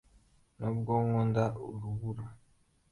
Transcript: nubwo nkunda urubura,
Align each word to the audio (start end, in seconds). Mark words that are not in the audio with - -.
nubwo 0.57 0.91
nkunda 1.05 1.43
urubura, 1.69 2.25